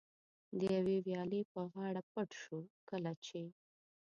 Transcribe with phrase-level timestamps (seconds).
[0.57, 2.57] د یوې ویالې په غاړه کې پټ شو،
[2.89, 3.41] کله چې.